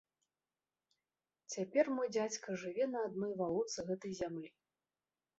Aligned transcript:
Цяпер 1.55 1.85
мой 1.97 2.07
дзядзька 2.15 2.55
жыве 2.61 2.87
на 2.93 2.99
адной 3.09 3.33
валоцы 3.43 3.79
гэтай 3.91 4.11
зямлі. 4.21 4.49